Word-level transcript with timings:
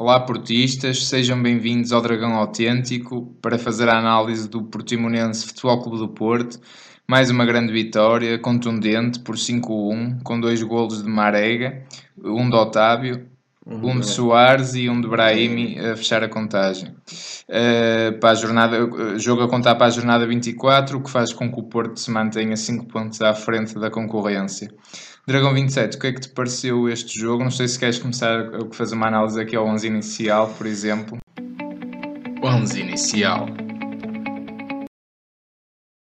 Olá, 0.00 0.18
portistas, 0.18 1.08
sejam 1.08 1.42
bem-vindos 1.42 1.92
ao 1.92 2.00
Dragão 2.00 2.32
Autêntico 2.32 3.36
para 3.42 3.58
fazer 3.58 3.86
a 3.90 3.98
análise 3.98 4.48
do 4.48 4.62
Portimonense 4.62 5.44
Futebol 5.44 5.82
Clube 5.82 5.98
do 5.98 6.08
Porto. 6.08 6.58
Mais 7.06 7.28
uma 7.30 7.44
grande 7.44 7.70
vitória, 7.70 8.38
contundente, 8.38 9.18
por 9.20 9.36
5-1, 9.36 10.22
com 10.22 10.40
dois 10.40 10.62
golos 10.62 11.02
de 11.02 11.08
Marega, 11.10 11.84
um 12.16 12.48
de 12.48 12.56
Otávio, 12.56 13.28
um 13.66 14.00
de 14.00 14.06
Soares 14.06 14.74
e 14.74 14.88
um 14.88 15.00
de 15.00 15.08
Brahimi 15.08 15.78
a 15.78 15.96
fechar 15.96 16.22
a 16.22 16.28
contagem. 16.28 16.94
Uh, 17.48 18.18
para 18.18 18.30
a 18.30 18.34
jornada, 18.34 19.18
jogo 19.18 19.42
a 19.42 19.48
contar 19.48 19.74
para 19.74 19.86
a 19.86 19.90
jornada 19.90 20.26
24, 20.26 20.98
o 20.98 21.02
que 21.02 21.10
faz 21.10 21.32
com 21.32 21.52
que 21.52 21.60
o 21.60 21.64
Porto 21.64 21.98
se 21.98 22.10
mantenha 22.10 22.56
5 22.56 22.86
pontos 22.86 23.20
à 23.20 23.34
frente 23.34 23.78
da 23.78 23.90
concorrência. 23.90 24.72
Dragão 25.26 25.52
27, 25.52 25.96
o 25.96 26.00
que 26.00 26.06
é 26.06 26.12
que 26.12 26.20
te 26.20 26.28
pareceu 26.30 26.88
este 26.88 27.18
jogo? 27.18 27.44
Não 27.44 27.50
sei 27.50 27.68
se 27.68 27.78
queres 27.78 27.98
começar 27.98 28.40
a 28.40 28.74
fazer 28.74 28.94
uma 28.94 29.08
análise 29.08 29.40
aqui 29.40 29.54
ao 29.54 29.66
11 29.66 29.86
inicial, 29.86 30.48
por 30.56 30.66
exemplo. 30.66 31.18
11 32.42 32.80
inicial. 32.80 33.46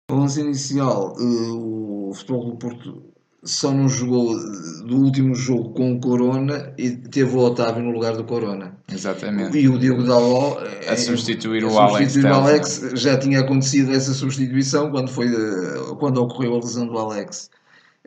O 0.10 0.14
11 0.14 0.42
inicial, 0.42 1.16
uh, 1.20 2.10
o 2.10 2.14
Futebol 2.14 2.52
do 2.52 2.58
Porto 2.58 3.09
só 3.44 3.72
não 3.72 3.88
jogou 3.88 4.36
do 4.86 4.98
último 4.98 5.34
jogo 5.34 5.70
com 5.74 5.94
o 5.94 6.00
Corona 6.00 6.74
e 6.78 6.92
teve 6.92 7.36
o 7.36 7.40
Otávio 7.40 7.82
no 7.84 7.92
lugar 7.92 8.16
do 8.16 8.24
Corona. 8.24 8.76
Exatamente. 8.92 9.58
E 9.58 9.70
o 9.70 9.78
Diego 9.78 10.04
Daló 10.04 10.58
a 10.88 10.96
substituir, 10.98 11.64
a 11.64 11.68
o, 11.68 11.90
substituir 11.90 12.28
Alex 12.28 12.80
o 12.80 12.86
Alex. 12.86 13.02
Já 13.02 13.18
tinha 13.18 13.40
acontecido 13.40 13.94
essa 13.94 14.14
substituição 14.14 14.92
quando, 14.92 15.10
foi, 15.10 15.30
quando 16.00 16.22
ocorreu 16.22 16.56
a 16.56 16.58
lesão 16.58 16.88
do 16.88 16.98
Alex. 16.98 17.50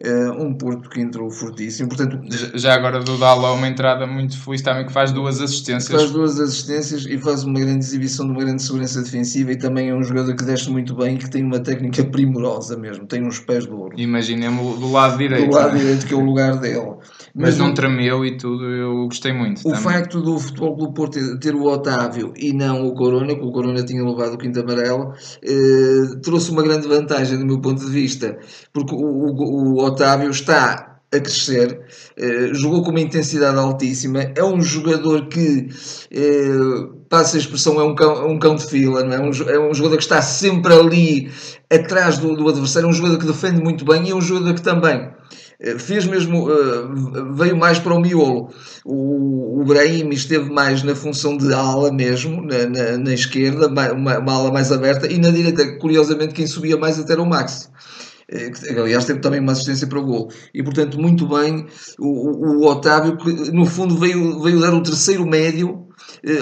Uh, 0.05 0.33
um 0.43 0.53
Porto 0.55 0.91
que 0.91 1.01
entrou 1.01 1.31
fortíssimo. 1.31 1.89
Portanto, 1.89 2.19
já 2.55 2.75
agora 2.75 2.99
do 3.01 3.17
Daló 3.17 3.55
uma 3.55 3.69
entrada 3.69 4.07
muito 4.07 4.37
feliz 4.37 4.61
também 4.61 4.85
que 4.85 4.93
faz 4.93 5.13
duas 5.13 5.41
assistências. 5.41 6.01
Faz 6.01 6.11
duas 6.11 6.41
assistências 6.41 7.07
e 7.07 7.17
faz 7.19 7.45
uma 7.45 7.61
grande 7.61 7.85
exibição 7.85 8.27
de 8.27 8.33
uma 8.33 8.41
grande 8.41 8.63
segurança 8.63 9.01
defensiva 9.01 9.53
e 9.53 9.57
também 9.57 9.91
é 9.91 9.95
um 9.95 10.03
jogador 10.03 10.35
que 10.35 10.45
desce 10.45 10.69
muito 10.71 10.95
bem 10.97 11.15
e 11.15 11.19
que 11.19 11.31
tem 11.31 11.45
uma 11.45 11.61
técnica 11.61 12.03
primorosa 12.11 12.77
mesmo, 12.77 13.07
tem 13.07 13.25
uns 13.25 13.39
pés 13.39 13.65
de 13.65 13.73
ouro. 13.73 13.95
Imaginemos 13.97 14.79
do 14.81 14.91
lado 14.91 15.19
direito. 15.19 15.49
Do 15.49 15.55
lado 15.55 15.77
direito 15.77 16.07
que 16.07 16.15
é 16.15 16.17
o 16.17 16.25
lugar 16.25 16.57
dele. 16.57 16.97
Mas, 17.35 17.57
Mas 17.57 17.59
não 17.59 17.73
tremeu 17.73 18.27
e 18.27 18.37
tudo, 18.37 18.65
eu 18.65 19.07
gostei 19.07 19.33
muito. 19.33 19.61
O 19.61 19.63
também. 19.63 19.81
facto 19.81 20.21
do 20.21 20.39
Futebol 20.39 20.77
do 20.77 20.93
Porto 20.93 21.19
ter 21.39 21.55
o 21.55 21.65
Otávio 21.65 22.35
e 22.37 22.53
não 22.53 22.87
o 22.87 22.95
Corona, 22.95 23.35
que 23.35 23.41
o 23.41 23.51
Corona 23.51 23.83
tinha 23.83 24.05
levado 24.05 24.35
o 24.35 24.39
quinto 24.39 24.61
amarelo, 24.61 25.15
eh, 25.43 26.21
trouxe 26.23 26.51
uma 26.51 26.63
grande 26.63 26.87
vantagem 26.87 27.39
do 27.39 27.47
meu 27.47 27.59
ponto 27.59 27.83
de 27.83 27.91
vista, 27.91 28.39
porque 28.71 28.95
o, 28.95 28.99
o, 28.99 29.77
o 29.77 29.83
Otávio 29.83 30.31
está 30.31 31.01
a 31.11 31.21
crescer, 31.21 31.81
eh, 32.19 32.51
jogou 32.53 32.83
com 32.83 32.91
uma 32.91 33.01
intensidade 33.01 33.59
altíssima, 33.59 34.31
é 34.37 34.45
um 34.45 34.61
jogador 34.61 35.29
que, 35.29 35.69
eh, 36.11 37.03
passa 37.09 37.39
a 37.39 37.41
expressão, 37.41 37.81
é 37.81 37.85
um 37.85 37.95
cão, 37.95 38.29
um 38.29 38.39
cão 38.39 38.57
de 38.57 38.67
fila, 38.67 39.05
não 39.05 39.13
é? 39.15 39.21
Um, 39.21 39.31
é 39.49 39.59
um 39.71 39.73
jogador 39.73 39.97
que 39.97 40.03
está 40.03 40.21
sempre 40.21 40.73
ali 40.75 41.31
atrás 41.71 42.19
do, 42.19 42.37
do 42.37 42.47
adversário, 42.47 42.87
é 42.87 42.91
um 42.91 42.93
jogador 42.95 43.19
que 43.19 43.27
defende 43.27 43.63
muito 43.63 43.87
bem 43.87 44.07
e 44.07 44.11
é 44.11 44.15
um 44.15 44.21
jogador 44.21 44.55
que 44.55 44.63
também 44.63 45.11
fez 45.79 46.07
mesmo, 46.07 46.49
uh, 46.49 47.35
veio 47.35 47.57
mais 47.57 47.79
para 47.79 47.95
o 47.95 48.01
miolo. 48.01 48.51
O, 48.85 49.61
o 49.61 49.65
Brahim 49.65 50.09
esteve 50.11 50.51
mais 50.51 50.83
na 50.83 50.95
função 50.95 51.37
de 51.37 51.53
ala 51.53 51.93
mesmo, 51.93 52.43
na, 52.43 52.67
na, 52.67 52.99
na 52.99 53.15
esquerda, 53.15 53.69
uma, 53.69 53.93
uma, 53.93 54.33
ala 54.33 54.53
mais 54.53 54.73
aberta, 54.73 55.11
e 55.11 55.19
na 55.19 55.31
direita, 55.31 55.79
curiosamente, 55.79 56.35
quem 56.35 56.47
subia 56.47 56.77
mais 56.77 56.99
até 56.99 57.13
era 57.13 57.23
o 57.23 57.29
Max. 57.29 57.71
Eh, 58.29 58.51
aliás, 58.77 59.05
teve 59.05 59.21
também 59.21 59.41
uma 59.41 59.53
assistência 59.53 59.87
para 59.87 60.01
o 60.01 60.05
gol. 60.05 60.31
E, 60.53 60.63
portanto, 60.63 61.01
muito 61.01 61.27
bem 61.29 61.67
o, 61.99 62.65
o, 62.65 62.67
Otávio, 62.67 63.17
que 63.17 63.53
no 63.53 63.65
fundo 63.65 63.97
veio, 63.97 64.41
veio 64.41 64.61
dar 64.61 64.75
o 64.75 64.83
terceiro 64.83 65.25
médio 65.27 65.87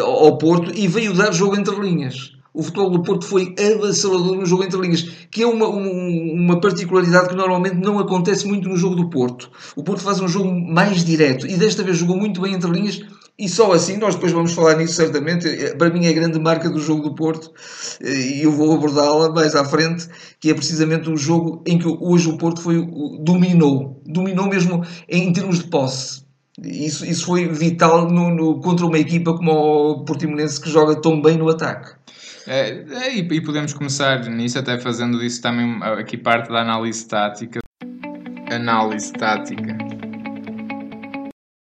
ao 0.02 0.38
Porto 0.38 0.72
e 0.74 0.88
veio 0.88 1.12
dar 1.14 1.32
jogo 1.32 1.56
entre 1.56 1.74
linhas 1.76 2.39
o 2.60 2.62
futebol 2.62 2.90
do 2.90 3.02
Porto 3.02 3.24
foi 3.24 3.54
avassalador 3.58 4.36
no 4.36 4.44
jogo 4.44 4.64
entre 4.64 4.78
linhas, 4.78 5.08
que 5.30 5.42
é 5.42 5.46
uma, 5.46 5.66
uma 5.66 6.60
particularidade 6.60 7.30
que 7.30 7.34
normalmente 7.34 7.76
não 7.76 7.98
acontece 7.98 8.46
muito 8.46 8.68
no 8.68 8.76
jogo 8.76 8.96
do 8.96 9.08
Porto. 9.08 9.50
O 9.74 9.82
Porto 9.82 10.02
faz 10.02 10.20
um 10.20 10.28
jogo 10.28 10.52
mais 10.52 11.02
direto 11.02 11.46
e 11.46 11.56
desta 11.56 11.82
vez 11.82 11.96
jogou 11.96 12.18
muito 12.18 12.38
bem 12.38 12.52
entre 12.52 12.70
linhas 12.70 13.00
e 13.38 13.48
só 13.48 13.72
assim, 13.72 13.96
nós 13.96 14.14
depois 14.14 14.32
vamos 14.32 14.52
falar 14.52 14.76
nisso 14.76 14.92
certamente, 14.92 15.48
para 15.78 15.88
mim 15.88 16.04
é 16.04 16.10
a 16.10 16.12
grande 16.12 16.38
marca 16.38 16.68
do 16.68 16.78
jogo 16.78 17.08
do 17.08 17.14
Porto 17.14 17.50
e 17.98 18.42
eu 18.42 18.52
vou 18.52 18.74
abordá-la 18.74 19.30
mais 19.30 19.54
à 19.54 19.64
frente, 19.64 20.06
que 20.38 20.50
é 20.50 20.54
precisamente 20.54 21.08
o 21.08 21.16
jogo 21.16 21.62
em 21.66 21.78
que 21.78 21.88
hoje 21.88 22.28
o 22.28 22.36
Porto 22.36 22.60
foi, 22.60 22.76
dominou, 23.20 24.02
dominou 24.04 24.46
mesmo 24.46 24.84
em 25.08 25.32
termos 25.32 25.60
de 25.60 25.68
posse. 25.68 26.28
Isso, 26.62 27.06
isso 27.06 27.24
foi 27.24 27.48
vital 27.48 28.10
no, 28.10 28.28
no, 28.34 28.60
contra 28.60 28.84
uma 28.84 28.98
equipa 28.98 29.32
como 29.32 29.50
o 29.50 30.04
Portimonense 30.04 30.60
que 30.60 30.68
joga 30.68 31.00
tão 31.00 31.22
bem 31.22 31.38
no 31.38 31.48
ataque. 31.48 31.94
É, 32.46 32.84
é, 32.90 33.16
e, 33.16 33.40
podemos 33.40 33.72
começar 33.72 34.24
nisso, 34.26 34.58
até 34.58 34.78
fazendo 34.78 35.18
disso 35.18 35.42
também 35.42 35.78
aqui 35.98 36.16
parte 36.16 36.50
da 36.50 36.60
análise 36.62 37.06
tática. 37.06 37.60
Análise 38.50 39.12
tática. 39.12 39.76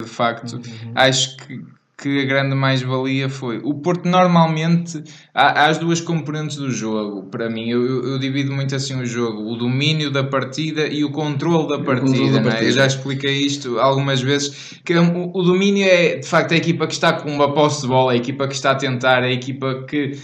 De 0.00 0.08
facto, 0.08 0.54
uhum. 0.54 0.92
acho 0.94 1.36
que, 1.38 1.60
que 1.98 2.20
a 2.20 2.24
grande 2.26 2.54
mais-valia 2.54 3.28
foi. 3.28 3.58
O 3.64 3.74
Porto 3.74 4.06
normalmente 4.06 5.02
há, 5.34 5.62
há, 5.62 5.66
as 5.68 5.78
duas 5.78 6.00
componentes 6.00 6.56
do 6.56 6.70
jogo. 6.70 7.24
Para 7.30 7.50
mim, 7.50 7.68
eu, 7.68 8.04
eu, 8.04 8.18
divido 8.18 8.52
muito 8.52 8.74
assim 8.74 9.00
o 9.00 9.04
jogo: 9.04 9.50
o 9.50 9.56
domínio 9.56 10.10
da 10.10 10.22
partida 10.22 10.86
e 10.86 11.02
o 11.04 11.10
controle 11.10 11.68
da 11.68 11.82
partida. 11.82 12.40
Da 12.40 12.58
é? 12.58 12.68
Eu 12.68 12.72
já 12.72 12.86
expliquei 12.86 13.38
isto 13.38 13.80
algumas 13.80 14.20
vezes. 14.20 14.78
Que 14.84 14.94
o, 14.94 15.30
o, 15.34 15.42
domínio 15.42 15.84
é 15.84 16.16
de 16.16 16.26
facto 16.26 16.52
a 16.52 16.56
equipa 16.56 16.86
que 16.86 16.94
está 16.94 17.14
com 17.14 17.30
uma 17.30 17.52
posse 17.52 17.82
de 17.82 17.88
bola, 17.88 18.12
a 18.12 18.16
equipa 18.16 18.46
que 18.46 18.54
está 18.54 18.70
a 18.70 18.76
tentar, 18.76 19.22
a 19.24 19.30
equipa 19.30 19.84
que 19.88 20.16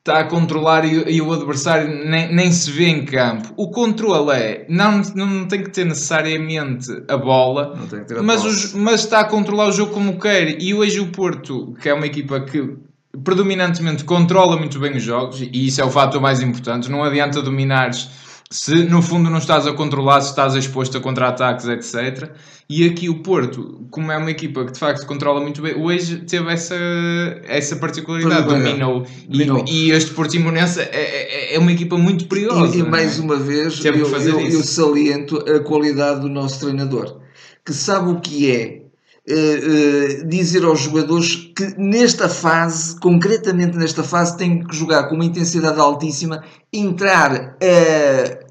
está 0.00 0.20
a 0.20 0.24
controlar 0.24 0.84
e, 0.84 1.16
e 1.16 1.22
o 1.22 1.32
adversário 1.32 1.88
nem, 2.08 2.34
nem, 2.34 2.50
se 2.50 2.70
vê 2.70 2.88
em 2.88 3.04
campo. 3.04 3.52
O 3.56 3.70
controle 3.70 4.32
é, 4.32 4.66
não, 4.68 5.02
não 5.14 5.46
tem 5.46 5.62
que 5.62 5.70
ter 5.70 5.84
necessariamente 5.84 6.88
a 7.06 7.16
bola, 7.16 7.78
a 8.18 8.22
mas, 8.22 8.44
os, 8.44 8.74
mas 8.74 9.04
está 9.04 9.20
a 9.20 9.24
controlar 9.24 9.68
o 9.68 9.72
jogo 9.72 9.92
como 9.92 10.18
quer. 10.18 10.60
E 10.60 10.74
hoje 10.74 11.00
o 11.00 11.08
Porto, 11.08 11.74
que 11.80 11.88
é 11.88 11.94
uma 11.94 12.06
equipa 12.06 12.40
que 12.40 12.76
predominantemente 13.22 14.04
controla 14.04 14.56
muito 14.56 14.78
bem 14.78 14.96
os 14.96 15.02
jogos, 15.02 15.40
e 15.40 15.66
isso 15.66 15.80
é 15.80 15.84
o 15.84 15.90
fator 15.90 16.20
mais 16.20 16.40
importante, 16.40 16.90
não 16.90 17.04
adianta 17.04 17.42
dominares 17.42 18.08
se 18.52 18.82
no 18.84 19.00
fundo 19.00 19.30
não 19.30 19.38
estás 19.38 19.64
a 19.66 19.72
controlar, 19.72 20.20
se 20.22 20.30
estás 20.30 20.56
exposto 20.56 20.98
a 20.98 21.00
contra-ataques, 21.00 21.66
etc. 21.68 22.32
E 22.70 22.86
aqui 22.86 23.08
o 23.08 23.16
Porto, 23.16 23.84
como 23.90 24.12
é 24.12 24.16
uma 24.16 24.30
equipa 24.30 24.64
que 24.64 24.70
de 24.70 24.78
facto 24.78 25.04
controla 25.04 25.40
muito 25.40 25.60
bem, 25.60 25.74
hoje 25.74 26.18
teve 26.18 26.52
essa, 26.52 26.76
essa 27.42 27.74
particularidade, 27.74 28.46
dominou. 28.46 29.04
E, 29.28 29.88
e, 29.88 29.90
este 29.90 30.12
Portimonense 30.12 30.78
é, 30.78 30.84
é, 30.92 31.54
é, 31.56 31.58
uma 31.58 31.72
equipa 31.72 31.98
muito 31.98 32.26
perigosa. 32.26 32.76
E, 32.76 32.78
e 32.78 32.82
mais 32.84 33.18
é? 33.18 33.22
uma 33.22 33.34
vez, 33.34 33.84
eu, 33.84 33.92
eu, 33.92 34.40
eu 34.52 34.62
saliento 34.62 35.38
a 35.38 35.58
qualidade 35.58 36.20
do 36.20 36.28
nosso 36.28 36.60
treinador, 36.60 37.20
que 37.64 37.72
sabe 37.72 38.12
o 38.12 38.20
que 38.20 38.48
é 38.48 38.80
Uh, 39.28 40.24
uh, 40.24 40.28
dizer 40.28 40.64
aos 40.64 40.80
jogadores 40.80 41.36
que 41.54 41.74
nesta 41.78 42.26
fase, 42.28 42.98
concretamente 42.98 43.76
nesta 43.76 44.02
fase, 44.02 44.36
têm 44.36 44.64
que 44.64 44.74
jogar 44.74 45.04
com 45.08 45.14
uma 45.14 45.24
intensidade 45.24 45.78
altíssima, 45.78 46.42
entrar 46.72 47.32
a, 47.32 48.46
uh, 48.46 48.49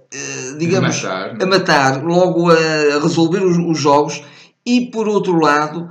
digamos, 0.58 1.06
a 1.06 1.09
matar, 1.09 1.42
a 1.42 1.46
matar, 1.46 2.03
logo 2.03 2.50
a 2.50 3.00
resolver 3.02 3.44
os, 3.44 3.58
os 3.58 3.78
jogos 3.78 4.24
e 4.66 4.88
por 4.88 5.08
outro 5.08 5.40
lado 5.40 5.90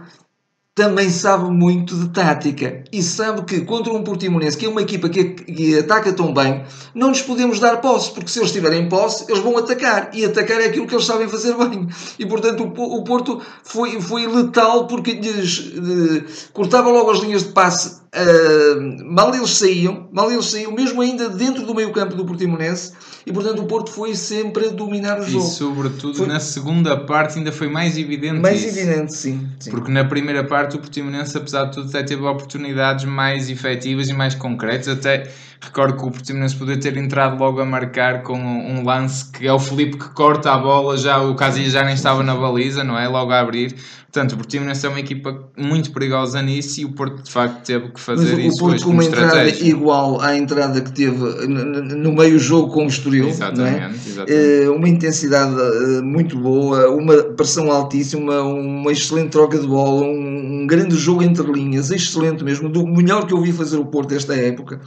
também 0.79 1.11
sabe 1.11 1.51
muito 1.51 1.97
de 1.97 2.09
tática 2.11 2.85
e 2.93 3.03
sabe 3.03 3.43
que 3.43 3.63
contra 3.63 3.93
um 3.93 4.05
Portimonense, 4.05 4.57
que 4.57 4.65
é 4.65 4.69
uma 4.69 4.81
equipa 4.81 5.09
que, 5.09 5.25
que, 5.25 5.77
ataca 5.77 6.13
tão 6.13 6.33
bem, 6.33 6.63
não 6.95 7.09
nos 7.09 7.21
podemos 7.21 7.59
dar 7.59 7.79
posse, 7.79 8.13
porque 8.13 8.31
se 8.31 8.39
eles 8.39 8.51
estiverem 8.51 8.89
posse, 8.89 9.25
eles 9.29 9.43
vão 9.43 9.59
atacar 9.59 10.11
e 10.15 10.25
atacar 10.25 10.61
é 10.61 10.67
aquilo 10.67 10.87
que 10.87 10.95
eles 10.95 11.05
sabem 11.05 11.29
fazer 11.29 11.53
bem. 11.59 11.89
E 12.17 12.25
portanto 12.25 12.63
o, 12.63 12.97
o 12.97 13.03
Porto 13.03 13.43
foi, 13.65 14.01
foi 14.01 14.29
letal 14.29 14.87
porque 14.87 15.15
lhes 15.15 15.49
de, 15.49 16.25
cortava 16.53 16.89
logo 16.91 17.11
as 17.11 17.19
linhas 17.19 17.43
de 17.43 17.53
passe. 17.53 17.98
Uh, 18.15 19.05
mal 19.05 19.35
eles 19.35 19.51
saíam, 19.51 20.09
mal 20.11 20.33
eles 20.33 20.47
saíam, 20.47 20.73
mesmo 20.73 21.01
ainda 21.03 21.29
dentro 21.29 21.67
do 21.67 21.75
meio 21.75 21.93
campo 21.93 22.17
do 22.17 22.25
Portimonense, 22.25 22.93
e 23.27 23.33
portanto 23.33 23.61
o 23.61 23.67
Porto 23.67 23.91
foi 23.91 24.15
sempre 24.15 24.67
a 24.67 24.71
dominar 24.71 25.21
o 25.21 25.25
jogo. 25.25 25.45
E 25.45 25.51
sobretudo 25.51 26.15
foi... 26.17 26.27
na 26.27 26.41
segunda 26.41 26.97
parte 26.97 27.39
ainda 27.39 27.53
foi 27.53 27.69
mais 27.69 27.99
evidente 27.99 28.41
Mais 28.41 28.65
isso. 28.65 28.79
evidente, 28.79 29.13
sim, 29.15 29.47
sim, 29.61 29.71
Porque 29.71 29.91
na 29.91 30.05
primeira 30.05 30.43
parte 30.43 30.77
o 30.77 30.79
Portimonense, 30.79 31.37
apesar 31.37 31.67
de 31.67 31.75
tudo, 31.75 31.89
até 31.89 32.03
teve 32.03 32.23
oportunidades 32.23 33.05
mais 33.05 33.51
efetivas 33.51 34.09
e 34.09 34.15
mais 34.15 34.35
concretas, 34.35 34.89
até 34.89 35.31
recordo 35.61 35.97
que 35.97 36.05
o 36.05 36.11
Portimonense 36.11 36.57
poderia 36.57 36.81
ter 36.81 36.97
entrado 36.97 37.39
logo 37.39 37.61
a 37.61 37.65
marcar 37.65 38.23
com 38.23 38.39
um 38.39 38.85
lance 38.85 39.31
que 39.31 39.47
é 39.47 39.53
o 39.53 39.59
Felipe 39.59 39.99
que 39.99 40.09
corta 40.11 40.53
a 40.53 40.59
bola, 40.59 40.97
já 40.97 41.21
o 41.21 41.35
Casillas 41.35 41.73
já 41.73 41.85
nem 41.85 41.95
estava 41.95 42.23
na 42.23 42.35
baliza, 42.35 42.85
não 42.85 42.99
é? 42.99 43.09
Logo 43.09 43.33
a 43.33 43.41
abrir. 43.41 43.75
Portanto, 44.11 44.33
o 44.33 44.37
Portimonense 44.37 44.87
é 44.87 44.89
uma 44.89 45.01
equipa 45.01 45.51
muito 45.57 45.93
perigosa 45.93 46.41
nisso 46.41 46.81
e 46.81 46.85
o 46.87 46.93
Porto 46.93 47.23
de 47.23 47.31
facto 47.31 47.63
teve 47.65 47.91
que 47.91 48.01
fazer 48.01 48.37
Mas 48.37 48.47
isso 48.47 48.65
o 48.65 48.69
Porto 48.69 48.85
com 48.85 48.91
uma 48.91 49.05
entrada 49.05 49.49
igual 49.49 50.21
à 50.23 50.35
entrada 50.35 50.81
que 50.81 50.93
teve 50.93 51.47
no 51.47 52.13
meio 52.13 52.39
jogo 52.39 52.73
com 52.73 52.85
o 52.85 52.89
Estoril, 52.89 53.25
não 53.25 53.31
é? 53.31 53.35
Exatamente, 53.35 54.09
exatamente. 54.09 54.33
Eh, 54.33 54.71
uma 54.71 54.89
intensidade 54.89 55.55
eh, 55.61 56.01
muito 56.01 56.39
boa, 56.39 56.89
uma 56.91 57.23
pressão 57.23 57.71
altíssima, 57.71 58.41
uma 58.41 58.91
excelente 58.91 59.29
troca 59.29 59.59
de 59.59 59.67
bola, 59.67 60.07
um, 60.07 60.63
um 60.63 60.67
grande 60.67 60.97
jogo 60.97 61.23
entre 61.23 61.47
linhas, 61.53 61.91
excelente 61.91 62.43
mesmo, 62.43 62.71
do 62.71 62.87
melhor 62.87 63.27
que 63.27 63.35
eu 63.35 63.41
vi 63.43 63.53
fazer 63.53 63.77
o 63.77 63.85
Porto 63.85 64.15
esta 64.15 64.35
época. 64.35 64.81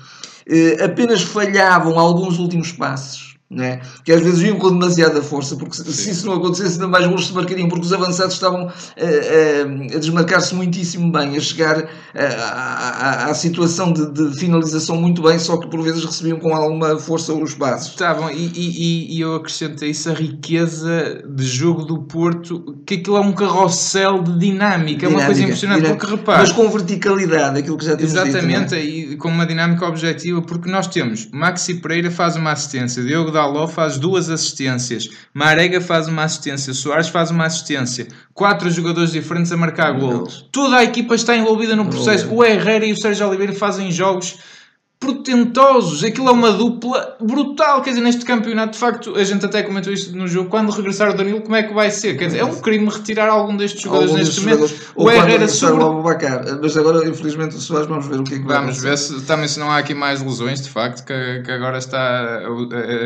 Eh, 0.45 0.83
apenas 0.83 1.21
falhavam 1.21 1.97
alguns 1.99 2.39
últimos 2.39 2.71
passos. 2.71 3.30
Né? 3.53 3.81
Que 4.05 4.13
às 4.13 4.21
vezes 4.21 4.39
vinham 4.39 4.57
com 4.57 4.69
demasiada 4.69 5.21
força, 5.21 5.57
porque 5.57 5.75
se, 5.75 5.83
se 5.91 6.11
isso 6.11 6.25
não 6.25 6.35
acontecesse, 6.35 6.75
ainda 6.75 6.87
mais 6.87 7.05
gols 7.05 7.27
se 7.27 7.33
marcariam, 7.33 7.67
porque 7.67 7.85
os 7.85 7.91
avançados 7.91 8.35
estavam 8.35 8.71
eh, 8.95 9.65
eh, 9.91 9.95
a 9.95 9.99
desmarcar-se 9.99 10.55
muitíssimo 10.55 11.11
bem, 11.11 11.35
a 11.35 11.39
chegar 11.41 11.79
eh, 12.15 12.35
à, 12.37 13.33
situação 13.33 13.91
de, 13.91 14.09
de 14.11 14.39
finalização 14.39 14.95
muito 14.95 15.21
bem, 15.21 15.37
só 15.37 15.57
que 15.57 15.67
por 15.67 15.81
vezes 15.81 16.05
recebiam 16.05 16.39
com 16.39 16.55
alguma 16.55 16.97
força 16.97 17.33
os 17.33 17.53
passos. 17.53 17.89
Estavam, 17.89 18.31
e, 18.31 18.51
e, 18.55 19.17
e- 19.17 19.19
eu 19.19 19.35
acrescento 19.35 19.83
a 19.83 19.87
isso 19.87 20.09
a 20.09 20.13
riqueza 20.13 21.21
de 21.27 21.43
jogo 21.45 21.83
do 21.83 22.03
Porto, 22.03 22.77
que 22.85 22.93
aquilo 22.95 23.17
é 23.17 23.19
um 23.19 23.33
carrossel 23.33 24.23
de 24.23 24.39
dinâmica, 24.39 25.05
é 25.05 25.09
uma 25.09 25.25
coisa 25.25 25.33
Dinâmica, 25.33 25.43
impressionante, 25.43 25.81
dinâmica. 25.81 26.05
porque 26.07 26.15
repara, 26.15 26.39
Mas 26.39 26.51
com 26.53 26.69
verticalidade, 26.69 27.59
aquilo 27.59 27.77
que 27.77 27.85
já 27.85 27.97
temos 27.97 28.13
Exatamente, 28.13 28.61
dito. 28.69 28.75
é? 28.75 28.83
e 28.83 29.17
com 29.17 29.27
uma 29.27 29.45
dinâmica 29.45 29.85
objetiva, 29.85 30.41
porque 30.41 30.69
nós 30.71 30.87
temos 30.87 31.27
Maxi 31.33 31.75
Pereira 31.75 32.09
faz 32.09 32.35
uma 32.37 32.51
assistência, 32.53 33.03
Diogo 33.03 33.40
Daló 33.41 33.67
faz 33.67 33.97
duas 33.97 34.29
assistências, 34.29 35.09
Marega 35.33 35.81
faz 35.81 36.07
uma 36.07 36.23
assistência, 36.23 36.73
Soares 36.73 37.09
faz 37.09 37.31
uma 37.31 37.45
assistência, 37.45 38.07
quatro 38.33 38.69
jogadores 38.69 39.11
diferentes 39.11 39.51
a 39.51 39.57
marcar 39.57 39.91
gol. 39.93 40.11
Golos. 40.11 40.45
Toda 40.51 40.77
a 40.77 40.83
equipa 40.83 41.15
está 41.15 41.35
envolvida 41.35 41.75
no 41.75 41.85
processo. 41.85 42.31
O 42.31 42.43
Herrera 42.43 42.85
e 42.85 42.93
o 42.93 42.97
Sérgio 42.97 43.27
Oliveira 43.27 43.53
fazem 43.53 43.91
jogos 43.91 44.37
portentosos. 45.01 46.03
Aquilo 46.03 46.29
é 46.29 46.31
uma 46.31 46.51
dupla 46.51 47.17
brutal. 47.19 47.81
Quer 47.81 47.89
dizer, 47.89 48.01
neste 48.01 48.23
campeonato, 48.23 48.73
de 48.73 48.77
facto, 48.77 49.15
a 49.15 49.23
gente 49.23 49.43
até 49.43 49.63
comentou 49.63 49.91
isto 49.91 50.15
no 50.15 50.27
jogo. 50.27 50.47
Quando 50.47 50.71
regressar 50.71 51.09
o 51.09 51.17
Danilo, 51.17 51.41
como 51.41 51.55
é 51.55 51.63
que 51.63 51.73
vai 51.73 51.89
ser? 51.89 52.15
Quer 52.17 52.27
dizer, 52.27 52.37
é 52.37 52.45
um 52.45 52.61
crime 52.61 52.87
retirar 52.87 53.27
algum 53.27 53.57
destes 53.57 53.81
jogadores 53.81 54.11
Algum 54.11 54.23
neste 54.23 54.41
momento. 54.41 54.73
O 54.95 55.09
Herrera 55.09 55.47
sobre 55.47 55.83
o 55.83 55.87
Abubacar. 55.87 56.45
Mas 56.61 56.77
agora, 56.77 57.05
infelizmente, 57.09 57.55
o 57.55 57.59
Soares, 57.59 57.87
vamos 57.87 58.05
ver 58.05 58.19
o 58.19 58.23
que 58.23 58.35
é 58.35 58.37
que 58.37 58.45
vai 58.45 58.59
Vamos 58.59 58.81
ver 58.81 58.97
se, 58.97 59.19
também 59.23 59.47
se 59.47 59.59
não 59.59 59.71
há 59.71 59.79
aqui 59.79 59.95
mais 59.95 60.21
lesões, 60.21 60.61
de 60.61 60.69
facto, 60.69 61.03
que, 61.03 61.41
que 61.43 61.51
agora 61.51 61.79
está 61.79 62.41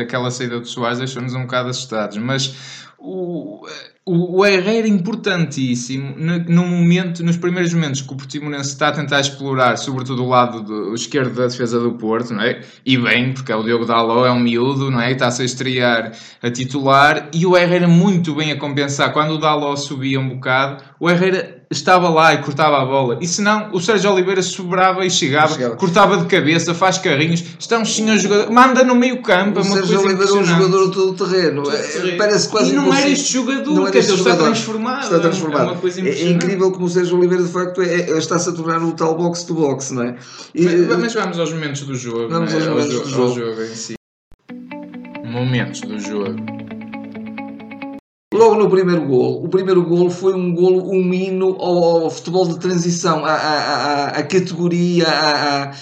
aquela 0.00 0.30
saída 0.30 0.60
do 0.60 0.66
Soares 0.68 0.98
deixou-nos 0.98 1.34
um 1.34 1.42
bocado 1.42 1.70
assustados. 1.70 2.18
Mas 2.18 2.54
o, 2.98 3.66
o, 4.08 4.38
o 4.38 4.46
Herrera 4.46 4.86
é 4.86 4.90
importantíssimo 4.90 6.14
no, 6.16 6.38
no 6.38 6.64
momento, 6.64 7.24
nos 7.24 7.36
primeiros 7.36 7.74
momentos 7.74 8.00
que 8.00 8.12
o 8.12 8.16
Portimonense 8.16 8.68
está 8.68 8.88
a 8.88 8.92
tentar 8.92 9.18
explorar, 9.18 9.76
sobretudo 9.76 10.22
o 10.22 10.28
lado 10.28 10.62
do, 10.62 10.94
esquerdo 10.94 11.34
da 11.34 11.48
defesa 11.48 11.80
do 11.80 11.92
Porto, 11.94 12.32
não 12.32 12.42
é? 12.42 12.60
E 12.84 12.96
bem, 12.96 13.32
porque 13.32 13.50
é 13.50 13.56
o 13.56 13.64
Diogo 13.64 13.84
Daló, 13.84 14.24
é 14.24 14.30
um 14.30 14.38
miúdo, 14.38 14.92
não 14.92 15.00
é? 15.00 15.10
E 15.10 15.14
Está-se 15.14 15.42
a 15.42 15.44
estrear 15.44 16.12
a 16.40 16.50
titular 16.50 17.28
e 17.34 17.44
o 17.44 17.56
Herrera 17.56 17.88
muito 17.88 18.32
bem 18.36 18.52
a 18.52 18.56
compensar. 18.56 19.12
Quando 19.12 19.32
o 19.32 19.38
Daló 19.38 19.74
subia 19.74 20.20
um 20.20 20.28
bocado, 20.28 20.84
o 21.00 21.10
Herrera 21.10 21.65
estava 21.70 22.08
lá 22.08 22.32
e 22.34 22.38
cortava 22.42 22.80
a 22.80 22.84
bola. 22.84 23.18
E 23.20 23.26
se 23.26 23.42
não, 23.42 23.70
o 23.72 23.80
Sérgio 23.80 24.12
Oliveira 24.12 24.42
sobrava 24.42 25.04
e 25.04 25.10
chegava, 25.10 25.54
Chegava. 25.54 25.76
cortava 25.76 26.16
de 26.18 26.26
cabeça, 26.26 26.72
faz 26.74 26.98
carrinhos. 26.98 27.42
Está 27.58 27.78
um 27.78 27.84
senhor 27.84 28.16
jogador, 28.18 28.50
manda 28.52 28.84
no 28.84 28.94
meio 28.94 29.20
campo, 29.22 29.58
é 29.58 29.62
O 29.62 29.64
uma 29.66 29.76
Sérgio 29.76 29.96
coisa 30.02 30.08
Oliveira 30.08 30.30
é 30.30 30.34
um 30.34 30.44
jogador 30.44 30.90
todo 30.90 31.26
terreno. 31.26 31.62
É, 31.70 32.16
Parece 32.16 32.48
quase 32.48 32.70
E 32.70 32.74
não 32.74 32.84
era 32.84 33.08
impossível. 33.08 33.12
este 33.12 33.32
jogador, 33.32 33.74
Não 33.74 33.82
era 33.82 33.90
quer 33.92 33.98
dizer, 34.00 34.12
este 34.12 34.18
está 34.20 34.30
jogador. 34.32 34.52
transformado. 34.52 35.02
Está 35.02 35.18
transformado. 35.18 35.76
É 35.84 36.00
É- 36.08 36.22
é, 36.22 36.30
incrível 36.30 36.70
como 36.72 36.86
o 36.86 36.88
Sérgio 36.88 37.16
Oliveira, 37.18 37.42
de 37.42 37.52
facto, 37.52 37.82
é, 37.82 37.94
é- 38.10 38.18
está-se 38.18 38.48
a 38.48 38.52
tornar 38.52 38.82
o 38.82 38.92
tal 38.92 39.16
box-to-box, 39.16 39.90
não 39.92 40.02
é? 40.04 40.16
E, 40.54 40.64
Mas, 40.64 40.98
mas 40.98 41.14
vamos 41.14 41.38
aos 41.38 41.52
momentos 41.52 41.82
do 41.82 41.94
jogo. 41.94 42.28
Vamos 42.28 42.54
aos 42.54 42.62
Ao 42.66 42.70
momentos 42.74 42.92
do 42.92 43.00
ao 43.02 43.08
jogo. 43.28 43.34
jogo 43.40 43.62
em 43.62 43.74
si. 43.74 43.94
Momentos 45.24 45.80
do 45.82 45.98
jogo. 45.98 46.65
Logo 48.36 48.54
no 48.56 48.68
primeiro 48.68 49.02
gol, 49.06 49.42
o 49.44 49.48
primeiro 49.48 49.82
gol 49.82 50.10
foi 50.10 50.34
um 50.34 50.54
gol, 50.54 50.90
um 50.92 51.12
hino 51.14 51.56
ao, 51.58 52.02
ao 52.04 52.10
futebol 52.10 52.46
de 52.46 52.58
transição, 52.58 53.24
à, 53.24 53.32
à, 53.32 54.06
à- 54.18 54.22
categoria, 54.22 55.06
à, 55.08 55.72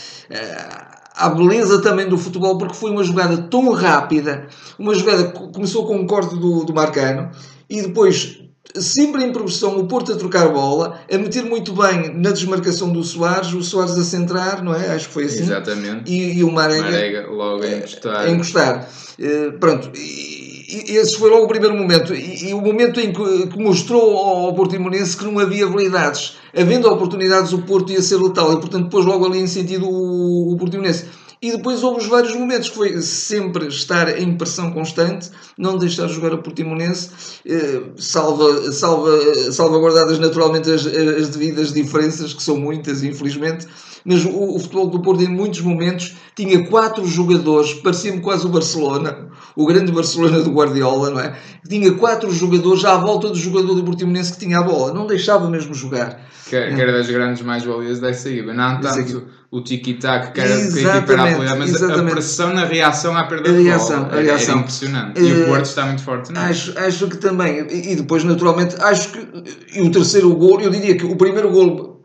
à- 1.16 1.28
beleza 1.30 1.80
também 1.82 2.08
do 2.08 2.16
futebol, 2.18 2.56
porque 2.58 2.74
foi 2.74 2.90
uma 2.90 3.02
jogada 3.04 3.36
tão 3.50 3.70
rápida, 3.72 4.46
uma 4.78 4.94
jogada 4.94 5.24
que 5.32 5.52
começou 5.52 5.86
com 5.86 5.96
um 5.96 6.06
corte 6.06 6.36
do, 6.36 6.64
do 6.64 6.72
Marcano 6.74 7.30
e 7.68 7.82
depois, 7.82 8.40
sempre 8.76 9.24
em 9.24 9.32
progressão, 9.32 9.76
o 9.78 9.86
Porto 9.86 10.12
a 10.12 10.16
trocar 10.16 10.48
bola, 10.48 11.00
a 11.12 11.18
meter 11.18 11.44
muito 11.44 11.72
bem 11.72 12.14
na 12.14 12.30
desmarcação 12.30 12.92
do 12.92 13.02
Soares, 13.02 13.52
o 13.52 13.62
Soares 13.62 13.96
a 13.98 14.04
centrar, 14.04 14.62
não 14.62 14.74
é? 14.74 14.90
Acho 14.94 15.08
que 15.08 15.14
foi 15.14 15.24
assim. 15.24 15.42
Exatamente. 15.42 16.10
E, 16.12 16.38
e 16.38 16.44
o 16.44 16.50
Marega 16.52 16.82
Marega 16.82 17.26
logo 17.30 17.62
a 17.62 17.68
encostar. 17.68 18.20
a 18.20 18.30
encostar. 18.30 18.88
Eh, 19.18 19.50
pronto, 19.60 19.90
e, 19.96 20.43
esse 20.66 21.18
foi 21.18 21.30
logo 21.30 21.44
o 21.44 21.48
primeiro 21.48 21.76
momento. 21.76 22.14
E, 22.14 22.48
e 22.48 22.54
o 22.54 22.60
momento 22.60 23.00
em 23.00 23.12
que, 23.12 23.46
que 23.48 23.58
mostrou 23.58 24.16
ao 24.16 24.54
Portimonense 24.54 25.16
que 25.16 25.24
não 25.24 25.38
havia 25.38 25.66
habilidades. 25.66 26.36
Havendo 26.56 26.90
oportunidades, 26.90 27.52
o 27.52 27.62
Porto 27.62 27.92
ia 27.92 28.02
ser 28.02 28.16
letal. 28.16 28.52
E, 28.52 28.56
portanto, 28.56 28.88
pôs 28.88 29.04
logo 29.04 29.26
ali 29.26 29.40
em 29.40 29.46
sentido 29.46 29.88
o, 29.88 30.52
o 30.52 30.56
Portimonense. 30.56 31.06
E 31.42 31.50
depois 31.50 31.82
houve 31.82 32.00
os 32.00 32.06
vários 32.06 32.34
momentos, 32.34 32.70
que 32.70 32.76
foi 32.76 33.02
sempre 33.02 33.66
estar 33.66 34.18
em 34.18 34.34
pressão 34.34 34.70
constante, 34.70 35.30
não 35.58 35.76
deixar 35.76 36.08
jogar 36.08 36.32
o 36.32 36.38
Portimonense, 36.38 37.10
eh, 37.46 37.82
salva, 37.98 38.72
salva, 38.72 39.52
salvaguardadas 39.52 40.18
naturalmente 40.18 40.70
as, 40.70 40.86
as 40.86 41.28
devidas 41.28 41.70
diferenças, 41.70 42.32
que 42.32 42.42
são 42.42 42.56
muitas, 42.56 43.02
infelizmente, 43.02 43.66
mas 44.04 44.24
o, 44.24 44.56
o 44.56 44.58
futebol 44.58 44.88
do 44.88 45.00
Porto 45.00 45.22
em 45.22 45.28
muitos 45.28 45.60
momentos 45.60 46.14
tinha 46.36 46.66
quatro 46.68 47.06
jogadores, 47.06 47.74
parecia-me 47.74 48.20
quase 48.20 48.44
o 48.46 48.48
Barcelona, 48.50 49.28
o 49.56 49.64
grande 49.66 49.90
Barcelona 49.92 50.40
do 50.40 50.50
Guardiola, 50.50 51.10
não 51.10 51.20
é? 51.20 51.36
Tinha 51.68 51.92
quatro 51.94 52.30
jogadores 52.32 52.84
à 52.84 52.96
volta 52.96 53.28
do 53.28 53.36
jogador 53.36 53.74
do 53.74 53.84
Portimonense 53.84 54.32
que 54.32 54.38
tinha 54.40 54.58
a 54.58 54.62
bola, 54.62 54.92
não 54.92 55.06
deixava 55.06 55.48
mesmo 55.48 55.72
jogar. 55.74 56.20
Que, 56.44 56.50
que 56.74 56.80
era 56.80 56.92
das 56.92 57.08
grandes 57.08 57.42
mais-valias 57.42 58.00
dessa 58.00 58.28
IBA. 58.28 58.52
Não 58.52 58.78
tanto 58.78 59.24
o 59.50 59.62
tiki-tac 59.62 60.32
que 60.34 60.40
era 60.40 60.52
a 60.54 60.58
Exatamente, 60.58 61.12
era 61.12 61.22
a 61.22 61.32
apoiar, 61.32 61.56
mas 61.56 61.70
a 61.70 61.86
exatamente. 61.86 62.12
pressão 62.12 62.52
na 62.52 62.64
reação 62.66 63.16
à 63.16 63.24
perda 63.24 63.48
A 63.48 63.52
de 63.52 63.62
reação, 63.62 64.02
bola. 64.02 64.12
a 64.12 64.16
Era- 64.18 64.22
reação. 64.26 64.50
Era 64.52 64.60
impressionante. 64.60 65.20
E 65.22 65.30
Eh, 65.30 65.44
o 65.44 65.46
Porto 65.46 65.64
está 65.64 65.86
muito 65.86 66.02
forte 66.02 66.30
nisso. 66.32 66.42
Acho, 66.44 66.78
acho 66.78 67.08
que 67.08 67.16
também, 67.16 67.60
e 67.70 67.96
depois 67.96 68.24
naturalmente, 68.24 68.76
acho 68.78 69.08
que 69.12 69.26
e 69.74 69.80
o 69.80 69.90
terceiro 69.90 70.34
gol, 70.34 70.60
eu 70.60 70.70
diria 70.70 70.94
que 70.98 71.06
o 71.06 71.16
primeiro 71.16 71.50
gol, 71.50 72.02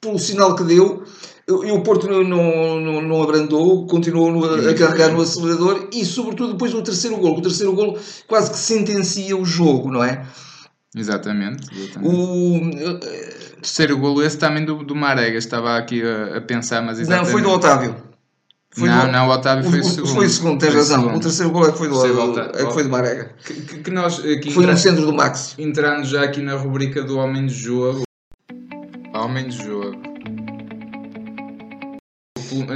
pelo 0.00 0.18
sinal 0.18 0.54
que 0.54 0.62
deu, 0.62 1.02
e 1.48 1.72
o 1.72 1.80
Porto 1.82 2.08
não, 2.08 2.22
não, 2.22 2.80
não, 2.80 3.02
não 3.02 3.22
abrandou, 3.22 3.86
continuou 3.86 4.44
a 4.44 4.74
carregar 4.74 5.10
no 5.12 5.20
acelerador 5.20 5.88
e 5.92 6.04
sobretudo 6.04 6.52
depois 6.52 6.72
o 6.74 6.82
terceiro 6.82 7.16
gol, 7.16 7.38
o 7.38 7.42
terceiro 7.42 7.72
gol 7.74 7.98
quase 8.28 8.50
que 8.50 8.58
sentencia 8.58 9.36
o 9.36 9.44
jogo, 9.44 9.90
não 9.90 10.02
é? 10.04 10.24
Exatamente. 10.94 11.66
exatamente. 11.76 12.14
O, 12.14 13.60
terceiro 13.60 13.96
golo 13.98 14.22
esse 14.22 14.36
também 14.38 14.64
do, 14.64 14.84
do 14.84 14.94
Marega. 14.94 15.38
Estava 15.38 15.76
aqui 15.78 16.02
a, 16.02 16.36
a 16.38 16.40
pensar, 16.40 16.82
mas 16.82 16.96
não, 16.98 17.02
exatamente. 17.02 17.32
foi 17.32 17.42
do 17.42 17.50
Otávio. 17.50 17.96
Foi 18.74 18.88
não, 18.88 19.06
do- 19.06 19.12
não, 19.12 19.28
o 19.28 19.30
Otávio 19.32 19.70
foi 19.70 19.80
o, 19.80 19.84
segundo. 19.84 20.14
Foi 20.14 20.26
o 20.26 20.30
segundo, 20.30 20.58
tens 20.60 20.74
razão. 20.74 21.00
segundo. 21.00 21.16
O 21.16 21.20
terceiro 21.20 21.50
gol 21.52 21.66
é 21.68 21.72
que 21.72 21.78
foi 21.78 21.88
do, 21.88 21.94
volta- 22.14 22.52
é 22.54 22.64
que 22.66 22.72
foi 22.72 22.82
do 22.84 22.88
Marega. 22.90 23.30
Que, 23.44 23.54
que- 23.54 23.78
que 23.80 23.90
nós 23.90 24.18
aqui 24.18 24.50
Foi 24.50 24.62
entra- 24.64 24.72
no 24.74 24.78
centro 24.78 25.04
do 25.06 25.12
Max. 25.12 25.54
entrando 25.58 26.04
já 26.04 26.22
aqui 26.22 26.40
na 26.40 26.54
rubrica 26.56 27.02
do 27.02 27.18
Homem 27.18 27.46
de 27.46 27.54
Jogo. 27.54 28.02
Homem 29.14 29.48
de 29.48 29.56
Jogo. 29.62 29.81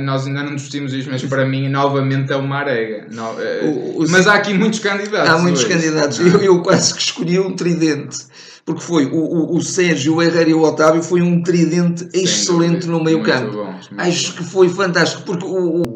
Nós 0.01 0.27
ainda 0.27 0.43
não 0.43 0.55
discutimos 0.55 0.93
isto, 0.93 1.11
mas 1.11 1.23
para 1.25 1.45
mim 1.47 1.69
novamente 1.69 2.33
é 2.33 2.37
o 2.37 2.43
Marega. 2.43 3.07
No- 3.13 3.41
eh, 3.41 3.61
O- 3.65 4.03
o- 4.03 4.07
mas 4.11 4.27
há 4.27 4.35
aqui 4.35 4.55
muitos 4.55 4.79
candidatos. 4.79 5.29
Há 5.31 5.39
muitos 5.39 5.65
hoje. 5.65 5.73
candidatos. 5.73 6.21
É? 6.21 6.23
Eu, 6.23 6.41
eu 6.43 6.63
quase 6.63 6.95
que 6.95 7.01
escolhi 7.01 7.39
um 7.39 7.55
tridente. 7.55 8.19
Porque 8.65 8.83
foi 8.83 9.07
o, 9.07 9.55
o, 9.57 9.63
Sérgio, 9.63 10.17
o 10.17 10.23
Herrera 10.23 10.51
e 10.51 10.55
o 10.55 10.61
Otávio 10.63 11.01
foi 11.01 11.23
um 11.23 11.41
tridente 11.41 12.01
Sem 12.11 12.25
excelente 12.25 12.89
no 12.89 13.01
meio 13.03 13.23
campo. 13.23 13.65
Acho 13.97 14.35
que 14.35 14.43
foi 14.43 14.69
fantástico. 14.69 15.23
Porque 15.23 15.45
o, 15.47 15.96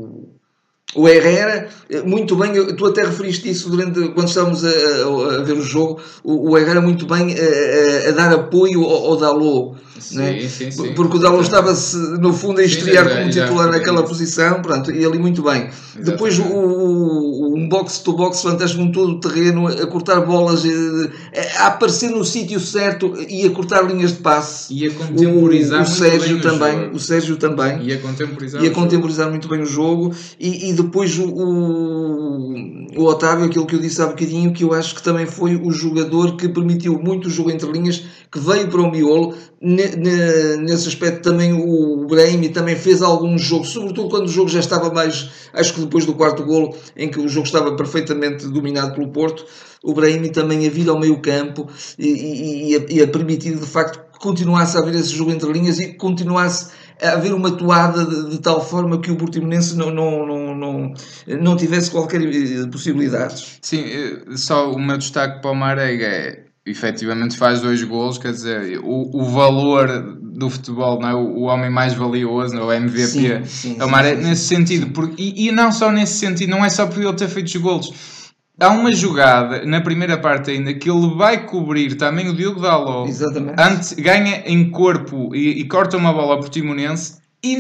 o, 0.95 1.09
Herrera, 1.09 1.69
muito 2.05 2.35
bem, 2.37 2.53
tu 2.75 2.87
até 2.87 3.03
referiste 3.05 3.49
isso 3.51 3.71
durante, 3.71 4.09
quando 4.09 4.29
estávamos 4.29 4.65
a, 4.65 4.69
a, 4.69 5.35
a 5.37 5.43
ver 5.43 5.53
o 5.53 5.63
jogo, 5.63 6.01
o, 6.25 6.51
o 6.51 6.59
Herrera 6.59 6.81
muito 6.81 7.07
bem 7.07 7.35
a, 7.35 8.09
a 8.09 8.13
dar 8.13 8.33
apoio 8.33 8.83
ao, 8.85 9.07
ao 9.13 9.17
Dalot. 9.17 9.77
Sim, 10.01 10.17
né? 10.17 10.41
sim, 10.49 10.71
sim. 10.71 10.95
Porque 10.95 11.19
o 11.19 11.21
Dalot 11.21 11.43
estava-se, 11.43 11.95
no 11.97 12.33
fundo, 12.33 12.59
a 12.61 12.65
estrear 12.65 13.07
já- 13.07 13.19
como 13.19 13.31
titular 13.31 13.71
naquela 13.71 14.03
posição, 14.03 14.63
pronto, 14.63 14.91
e 14.91 15.05
ali 15.05 15.19
muito 15.19 15.43
bem. 15.43 15.69
Depois 16.03 16.39
o, 16.39 16.43
o- 16.45 17.55
um 17.55 17.69
box-to-box 17.69 18.41
fantástico 18.43 18.83
em 18.83 18.91
todo 18.91 19.13
o 19.13 19.21
terreno, 19.21 19.67
a 19.67 19.87
cortar 19.87 20.21
bolas, 20.23 20.65
eh, 20.65 21.51
a 21.59 21.67
aparecer 21.67 22.09
no 22.11 22.25
sítio 22.25 22.59
certo 22.59 23.13
e 23.29 23.47
a 23.47 23.51
cortar 23.51 23.83
linhas 23.83 24.13
de 24.13 24.21
passe. 24.21 24.73
E 24.73 24.87
a 24.87 24.91
contemporizar 24.91 25.81
o, 25.81 25.83
o 25.83 25.87
Sérgio 25.87 26.41
também, 26.41 26.91
o 26.93 26.99
Sérgio 26.99 27.37
também 27.37 27.83
E 27.83 27.93
a 27.93 27.99
contemporizar. 27.99 28.65
e 28.65 28.67
a 28.69 28.71
contemporizar 28.71 29.29
muito 29.29 29.49
bem 29.49 29.61
o 29.61 29.67
jogo 29.67 30.15
e, 30.39 30.71
e 30.71 30.73
depois 30.83 31.19
o, 31.19 31.25
o, 31.29 32.87
o 32.97 33.05
Otávio, 33.05 33.47
aquilo 33.47 33.67
que 33.67 33.75
eu 33.75 33.81
disse 33.81 34.01
há 34.03 34.07
bocadinho, 34.07 34.53
que 34.53 34.65
eu 34.65 34.73
acho 34.73 34.95
que 34.95 35.03
também 35.03 35.27
foi 35.27 35.57
o 35.57 35.71
jogador 35.71 36.37
que 36.37 36.49
permitiu 36.49 36.99
muito 36.99 37.27
o 37.27 37.31
jogo 37.31 37.51
entre 37.51 37.71
linhas, 37.71 38.05
que 38.31 38.39
veio 38.39 38.69
para 38.69 38.81
o 38.81 38.91
miolo. 38.91 39.35
Ne- 39.61 39.95
ne- 39.97 40.57
nesse 40.57 40.89
aspecto 40.89 41.23
também 41.23 41.53
o 41.53 42.07
Brahimi 42.07 42.49
também 42.49 42.77
fez 42.77 43.03
algum 43.03 43.37
jogo, 43.39 43.65
sobretudo 43.65 44.09
quando 44.09 44.25
o 44.27 44.29
jogo 44.31 44.49
já 44.49 44.61
estava 44.61 44.91
mais, 44.93 45.31
acho 45.53 45.75
que 45.75 45.81
depois 45.81 46.07
do 46.07 46.15
quarto 46.15 46.43
golo, 46.45 46.75
em 46.97 47.09
que 47.11 47.21
o 47.21 47.29
jogo 47.29 47.47
estava 47.47 47.77
perfeitamente 47.77 48.47
dominado 48.49 48.95
pelo 48.95 49.09
Porto, 49.09 49.45
o 49.83 49.93
Brahimi 49.93 50.31
também 50.31 50.67
a 50.67 50.71
vir 50.71 50.89
ao 50.89 50.99
meio 50.99 51.19
campo 51.21 51.69
e, 51.99 52.07
e- 52.09 52.73
e 52.73 52.77
a, 52.77 52.87
e 52.89 53.03
a 53.03 53.09
permitir 53.09 53.55
de 53.57 53.67
facto 53.67 54.01
que 54.13 54.19
continuasse 54.19 54.77
a 54.77 54.81
haver 54.81 54.95
esse 54.95 55.15
jogo 55.15 55.31
entre 55.31 55.51
linhas 55.53 55.79
e 55.79 55.89
que 55.89 55.95
continuasse 55.95 56.71
haver 57.03 57.33
uma 57.33 57.51
toada 57.51 58.05
de, 58.05 58.31
de 58.31 58.39
tal 58.39 58.65
forma 58.65 59.01
que 59.01 59.11
o 59.11 59.17
Portimonense 59.17 59.77
não, 59.77 59.91
não, 59.91 60.27
não, 60.27 60.55
não, 60.55 60.95
não 61.41 61.57
tivesse 61.57 61.91
qualquer 61.91 62.23
eh, 62.23 62.67
possibilidades. 62.71 63.59
Sim, 63.63 63.85
eh, 63.85 64.37
só 64.37 64.73
o 64.73 64.79
meu 64.79 64.99
destaque 64.99 65.41
para 65.41 65.51
o 65.51 65.55
Marega 65.55 66.07
é 66.07 66.45
efetivamente 66.67 67.37
faz 67.37 67.61
dois 67.61 67.83
golos, 67.83 68.19
quer 68.19 68.33
dizer, 68.33 68.79
o, 68.83 69.11
o 69.13 69.25
valor 69.25 70.19
do 70.21 70.49
futebol, 70.49 71.01
não 71.01 71.09
é? 71.09 71.15
o, 71.15 71.19
o 71.19 71.43
homem 71.43 71.71
mais 71.71 71.95
valioso, 71.95 72.55
não 72.55 72.71
é? 72.71 72.77
o 72.77 72.83
MVP, 72.83 73.07
Sim, 73.07 73.45
sim, 73.45 73.77
é 73.79 73.85
o 73.85 74.17
nesse 74.17 74.45
sentido, 74.45 74.89
porque, 74.89 75.21
e, 75.21 75.49
e 75.49 75.53
não 75.53 75.73
só 75.73 75.91
nesse 75.91 76.15
sentido, 76.19 76.51
não 76.51 76.65
é 76.65 76.69
só 76.69 76.87
por 76.87 77.03
ele 77.03 77.13
ter 77.15 77.29
feito 77.29 77.47
os 77.47 77.57
golos. 77.57 78.20
Há 78.61 78.69
uma 78.69 78.93
jogada 78.93 79.65
na 79.65 79.81
primeira 79.81 80.19
parte 80.19 80.51
ainda 80.51 80.75
que 80.75 80.91
ele 80.91 81.15
vai 81.17 81.47
cobrir 81.47 81.97
também 81.97 82.29
o 82.29 82.35
Diogo 82.35 82.61
Dalot 82.61 83.09
Exatamente. 83.09 83.55
antes, 83.59 83.93
ganha 83.95 84.43
em 84.45 84.71
corpo 84.71 85.35
e, 85.35 85.61
e 85.61 85.65
corta 85.67 85.97
uma 85.97 86.13
bola 86.13 86.35
ao 86.35 86.41
Portimonense 86.41 87.19
e 87.43 87.57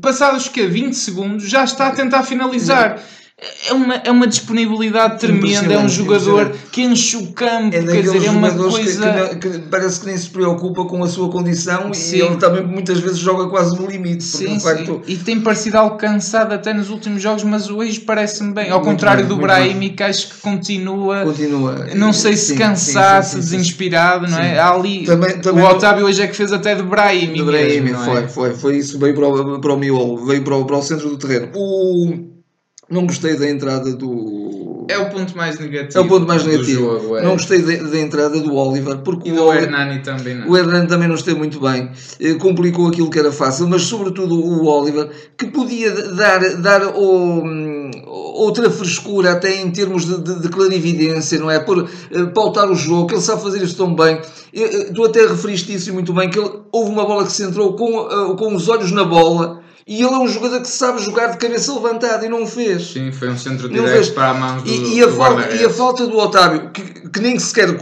passados 0.00 0.48
que 0.48 0.66
20 0.66 0.94
segundos 0.94 1.48
já 1.48 1.62
está 1.62 1.86
a 1.86 1.92
tentar 1.92 2.24
finalizar. 2.24 3.00
É 3.68 3.72
uma, 3.72 3.94
é 3.96 4.10
uma 4.12 4.28
disponibilidade 4.28 5.18
tremenda, 5.18 5.74
é 5.74 5.78
um 5.78 5.88
jogador 5.88 6.52
que 6.70 6.82
enche 6.82 7.16
o 7.16 7.32
campo, 7.32 7.74
É 7.76 7.82
quer 7.82 8.02
dizer, 8.02 8.24
é 8.26 8.30
uma 8.30 8.48
que- 8.48 8.56
coisa... 8.58 9.10
que, 9.12 9.18
não- 9.18 9.38
que 9.40 9.58
parece 9.68 9.98
que 10.00 10.06
nem 10.06 10.16
se 10.16 10.30
preocupa 10.30 10.84
com 10.84 11.02
a 11.02 11.08
sua 11.08 11.28
condição 11.28 11.92
Sim. 11.92 12.16
e 12.16 12.20
ele 12.20 12.36
também 12.36 12.62
muitas 12.64 13.00
vezes 13.00 13.18
joga 13.18 13.48
quase 13.48 13.76
no 13.76 13.88
limite. 13.88 14.22
Sim, 14.22 14.56
de 14.56 14.62
facto, 14.62 15.02
sim. 15.04 15.12
E 15.12 15.16
tem 15.16 15.40
parecido 15.40 15.78
alcançado 15.78 16.52
até 16.54 16.72
nos 16.72 16.90
últimos 16.90 17.20
jogos, 17.20 17.42
mas 17.42 17.68
hoje 17.68 18.00
parece-me 18.00 18.52
bem. 18.54 18.70
Ao 18.70 18.78
Muito 18.78 18.90
contrário 18.92 19.24
bem, 19.24 19.28
do 19.28 19.34
muito 19.34 19.46
Brahimi, 19.48 19.90
que 19.90 20.02
acho 20.04 20.28
que 20.28 20.40
continua. 20.40 21.22
continua. 21.24 21.88
Não 21.96 22.12
sei 22.12 22.36
se 22.36 22.56
Sim, 22.56 22.76
sim, 22.76 22.94
sim. 23.24 23.38
desinspirado, 23.40 24.28
não 24.30 24.38
é? 24.38 24.60
Ali. 24.60 25.04
Também- 25.06 25.40
também 25.40 25.64
o 25.64 25.66
Otávio 25.68 26.06
hoje 26.06 26.22
é 26.22 26.28
que 26.28 26.36
fez 26.36 26.52
até 26.52 26.76
de 26.76 26.84
Brahimi. 26.84 27.38
Do 27.38 27.46
Brahimi, 27.46 27.80
mesmo, 27.90 28.00
é? 28.02 28.04
foi, 28.04 28.28
foi, 28.28 28.54
foi 28.54 28.76
isso, 28.76 28.96
veio 28.96 29.14
para 29.14 29.26
o, 29.26 29.60
para 29.60 29.72
o 29.72 29.76
miolo, 29.76 30.24
veio 30.24 30.42
para 30.44 30.54
o, 30.56 30.64
para 30.64 30.76
o 30.78 30.82
centro 30.82 31.08
do 31.10 31.18
terreno. 31.18 31.48
O, 31.52 32.32
não 32.90 33.06
gostei 33.06 33.36
da 33.36 33.48
entrada 33.48 33.92
do. 33.94 34.84
É 34.86 34.98
o 34.98 35.08
ponto 35.08 35.34
mais 35.34 35.58
negativo. 35.58 35.98
É 35.98 36.00
o 36.02 36.06
ponto 36.08 36.26
mais 36.26 36.44
negativo. 36.44 36.98
jogo, 37.00 37.16
é. 37.16 37.22
Não 37.22 37.32
gostei 37.32 37.62
da, 37.62 37.82
da 37.88 37.98
entrada 37.98 38.38
do 38.38 38.54
Oliver, 38.54 38.98
porque 38.98 39.30
E 39.30 39.32
o 39.32 39.36
do 39.36 39.44
Oliver- 39.46 39.64
Hernani 39.70 40.02
também 40.02 40.34
não. 40.34 40.48
O 40.50 40.56
Hernani 40.56 40.86
também 40.86 41.08
não 41.08 41.14
esteve 41.14 41.38
muito 41.38 41.58
bem, 41.58 41.90
Eh, 42.20 42.34
complicou 42.34 42.88
aquilo 42.88 43.08
que 43.08 43.18
era 43.18 43.32
fácil, 43.32 43.66
mas 43.66 43.82
sobretudo 43.82 44.34
o 44.38 44.66
Oliver, 44.66 45.08
que 45.38 45.46
podia 45.46 45.90
dar, 46.14 46.56
dar 46.56 46.86
o- 46.94 47.42
hum, 47.42 47.90
outra 48.06 48.68
frescura 48.70 49.32
até 49.32 49.58
em 49.62 49.70
termos 49.70 50.04
de, 50.04 50.18
de- 50.22 50.40
de 50.42 50.48
clarividência, 50.50 51.38
não 51.38 51.50
é? 51.50 51.58
Por 51.58 51.88
eh, 52.12 52.24
pautar 52.34 52.70
o 52.70 52.74
jogo, 52.74 53.06
que 53.06 53.14
ele 53.14 53.22
sabe 53.22 53.42
fazer 53.42 53.62
isso 53.62 53.78
tão 53.78 53.94
bem. 53.94 54.20
Eh, 54.52 54.60
eh, 54.62 54.92
Tu 54.94 55.02
até 55.02 55.26
referiste 55.26 55.72
isso 55.74 55.94
muito 55.94 56.12
bem, 56.12 56.28
que 56.28 56.38
ele, 56.38 56.50
houve 56.70 56.90
uma 56.90 57.06
bola 57.06 57.24
que 57.24 57.32
se 57.32 57.42
entrou 57.42 57.72
com, 57.74 58.36
com 58.36 58.54
os 58.54 58.68
olhos 58.68 58.92
na 58.92 59.04
bola 59.04 59.62
e 59.86 60.02
ele 60.02 60.14
é 60.14 60.18
um 60.18 60.28
jogador 60.28 60.60
que 60.62 60.68
sabe 60.68 61.02
jogar 61.02 61.28
de 61.28 61.36
cabeça 61.36 61.72
levantada 61.74 62.24
e 62.24 62.28
não 62.28 62.44
o 62.44 62.46
fez. 62.46 62.92
Sim, 62.92 63.12
foi 63.12 63.28
um 63.28 63.36
centro 63.36 63.68
direto 63.68 64.12
para 64.14 64.30
a 64.30 64.34
mão 64.34 64.62
do, 64.62 64.68
E, 64.68 64.96
e 64.96 65.02
a 65.02 65.06
do 65.06 65.12
falta, 65.14 65.54
e 65.54 65.64
a 65.64 65.70
falta 65.70 66.06
do 66.06 66.18
Otávio, 66.18 66.70
que, 66.70 66.82
que 66.82 67.20
nem 67.20 67.38
sequer 67.38 67.76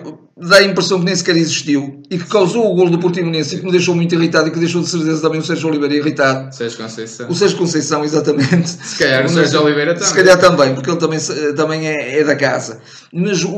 dá 0.49 0.57
a 0.59 0.63
impressão 0.63 0.99
que 0.99 1.05
nem 1.05 1.15
sequer 1.17 1.37
existiu 1.37 2.03
e 2.11 2.19
que 2.19 2.25
causou 2.27 2.71
o 2.71 2.75
gol 2.75 2.91
do 2.91 2.99
Portimonense 2.99 3.55
e 3.55 3.59
que 3.61 3.65
me 3.65 3.71
deixou 3.71 3.95
muito 3.95 4.15
irritado 4.15 4.49
e 4.49 4.51
que 4.51 4.59
deixou 4.59 4.83
de 4.83 4.89
certeza 4.89 5.23
também 5.23 5.39
o 5.41 5.43
Sérgio 5.45 5.69
Oliveira 5.69 5.95
irritado. 5.95 6.55
Sérgio 6.55 6.79
Conceição. 6.79 7.29
O 7.31 7.35
Sérgio 7.35 7.59
Conceição, 7.59 8.05
exatamente. 8.05 8.69
Se 8.85 8.99
calhar 8.99 9.25
o 9.25 9.29
Sérgio 9.29 9.63
Oliveira 9.63 9.95
também. 9.95 10.09
Se 10.09 10.15
calhar 10.15 10.39
também, 10.39 10.75
porque 10.75 10.91
ele 10.91 10.99
também, 10.99 11.19
se- 11.19 11.53
também 11.55 11.87
é, 11.87 12.19
é 12.21 12.25
da 12.25 12.37
casa. 12.37 12.81
Mas 13.13 13.45
o, 13.45 13.51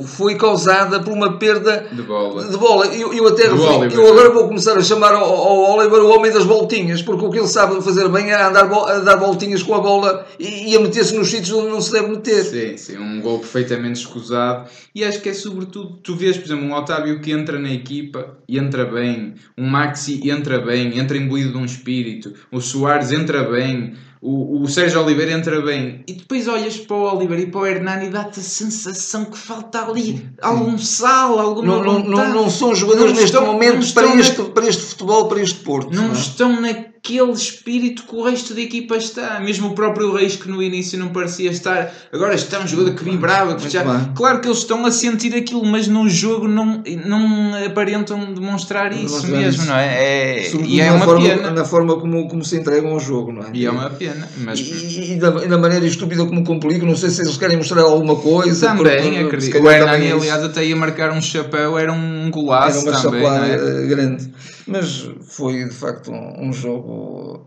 o- 0.00 0.02
foi 0.06 0.34
causada 0.36 1.00
por 1.00 1.12
uma 1.12 1.38
perda 1.38 1.86
De 1.92 2.02
bola. 2.02 2.44
de 2.44 2.56
bola. 2.56 2.86
Eu, 2.86 3.12
eu 3.12 3.28
até 3.28 3.50
Oliver. 3.50 3.92
eu 3.98 4.08
agora 4.08 4.30
vou 4.30 4.48
começar 4.48 4.76
a 4.76 4.82
chamar 4.82 5.12
ao, 5.14 5.24
ao 5.24 5.76
Oliver 5.78 6.00
o 6.00 6.08
homem 6.14 6.32
das 6.32 6.44
voltinhas, 6.44 7.02
porque 7.02 7.24
o 7.24 7.30
que 7.30 7.38
ele 7.38 7.46
sabe 7.48 7.80
fazer 7.82 8.08
bem 8.08 8.30
é 8.30 8.42
andar 8.42 8.64
a 8.64 8.98
dar 9.00 9.16
voltinhas 9.16 9.62
com 9.62 9.74
a 9.74 9.80
bola 9.80 10.26
e, 10.38 10.72
e 10.72 10.76
a 10.76 10.80
meter-se 10.80 11.14
nos 11.14 11.28
sítios 11.30 11.52
onde 11.52 11.68
não 11.68 11.80
se 11.80 11.92
deve 11.92 12.08
meter. 12.08 12.44
Sim, 12.44 12.76
sim, 12.76 12.98
um 12.98 13.20
gol 13.20 13.38
perfeitamente 13.38 14.00
escusado. 14.00 14.68
E 14.94 15.04
acho 15.04 15.20
que 15.20 15.27
é 15.28 15.34
sobretudo, 15.34 15.98
tu 16.02 16.14
vês, 16.16 16.36
por 16.36 16.46
exemplo, 16.46 16.64
um 16.66 16.72
Otávio 16.74 17.20
que 17.20 17.30
entra 17.32 17.58
na 17.58 17.70
equipa 17.72 18.38
e 18.48 18.58
entra 18.58 18.84
bem, 18.84 19.34
um 19.56 19.66
Maxi 19.68 20.28
entra 20.30 20.58
bem, 20.58 20.98
entra 20.98 21.16
imbuído 21.16 21.52
de 21.52 21.58
um 21.58 21.64
espírito, 21.64 22.32
o 22.50 22.60
Soares 22.60 23.12
entra 23.12 23.44
bem, 23.50 23.94
o, 24.20 24.62
o 24.62 24.68
Sérgio 24.68 25.00
Oliveira 25.00 25.30
entra 25.32 25.60
bem, 25.62 26.02
e 26.08 26.12
depois 26.14 26.48
olhas 26.48 26.76
para 26.76 26.96
o 26.96 27.16
Oliveira 27.16 27.42
e 27.42 27.46
para 27.46 27.60
o 27.60 27.66
Hernani 27.66 28.06
e 28.06 28.10
dá-te 28.10 28.40
a 28.40 28.42
sensação 28.42 29.26
que 29.26 29.38
falta 29.38 29.84
ali 29.86 30.26
algum 30.42 30.76
sal, 30.76 31.38
alguma 31.38 31.76
Não, 31.76 31.84
não, 31.84 32.04
não, 32.04 32.34
não 32.34 32.50
são 32.50 32.74
jogadores 32.74 33.12
Não 33.12 33.20
neste 33.20 33.36
estão- 33.36 33.46
momento 33.52 33.94
para, 33.94 34.08
na- 34.08 34.20
este, 34.20 34.42
para 34.42 34.66
este 34.66 34.82
futebol, 34.82 35.28
para 35.28 35.40
este 35.40 35.60
Porto. 35.60 35.94
não 35.94 36.08
não 36.08 36.14
é? 36.14 36.18
estão 36.18 36.60
naquele 36.98 37.32
espírito 37.32 38.02
que 38.02 38.14
o 38.14 38.22
resto 38.22 38.54
da 38.54 38.60
equipa 38.60 38.96
está. 38.96 39.40
Mesmo 39.40 39.68
o 39.68 39.74
próprio 39.74 40.12
Reis, 40.12 40.36
que 40.36 40.48
no 40.48 40.62
início 40.62 40.98
não 40.98 41.08
parecia 41.08 41.50
estar, 41.50 41.92
agora 42.12 42.34
está 42.34 42.58
um 42.60 42.66
jogador 42.66 42.94
que 42.94 43.04
vibrava. 43.04 43.54
Que 43.54 43.68
já... 43.68 43.84
Claro 44.14 44.40
que 44.40 44.48
eles 44.48 44.58
estão 44.58 44.84
a 44.84 44.90
sentir 44.90 45.34
aquilo, 45.34 45.64
mas 45.64 45.86
no 45.88 46.08
jogo 46.08 46.48
não, 46.48 46.82
não 47.06 47.64
aparentam 47.64 48.32
demonstrar 48.34 48.92
isso 48.92 49.22
Demonstrar 49.22 49.40
mesmo, 49.40 49.62
isso. 49.62 49.70
não 49.70 49.76
é? 49.76 50.04
é... 50.04 50.50
E 50.64 50.80
é 50.80 50.86
na, 50.90 50.96
uma 50.96 51.04
forma, 51.04 51.28
pena. 51.28 51.50
na 51.50 51.64
forma 51.64 52.00
como, 52.00 52.28
como 52.28 52.44
se 52.44 52.56
entregam 52.56 52.92
ao 52.92 53.00
jogo, 53.00 53.32
não 53.32 53.42
é? 53.42 53.50
E 53.54 53.64
é 53.64 53.70
uma 53.70 53.90
pena. 53.90 54.28
Mas 54.38 54.58
E, 54.60 55.12
e 55.12 55.16
da, 55.16 55.28
e 55.44 55.48
da 55.48 55.58
maneira 55.58 55.86
estúpida 55.86 56.24
como 56.26 56.44
complicam, 56.44 56.88
não 56.88 56.96
sei 56.96 57.10
se 57.10 57.22
eles 57.22 57.36
querem 57.36 57.56
mostrar 57.56 57.82
alguma 57.82 58.16
coisa. 58.16 58.68
também, 58.68 59.18
acredito. 59.20 59.58
O 59.62 59.70
Hernani, 59.70 60.04
é 60.04 60.08
isso. 60.08 60.16
aliás, 60.16 60.44
até 60.44 60.64
ia 60.64 60.76
marcar 60.76 61.12
um 61.12 61.22
chapéu, 61.22 61.78
era 61.78 61.92
um 61.92 62.22
Era 62.22 62.30
golaço 62.30 62.88
uma 62.88 63.02
também. 63.02 63.22
Não 63.22 63.44
é? 63.44 63.54
eh, 63.54 63.86
grande. 63.86 64.32
Mas 64.66 65.08
foi 65.22 65.64
de 65.64 65.74
facto 65.74 66.12
um, 66.12 66.48
um 66.48 66.52
jogo 66.52 66.87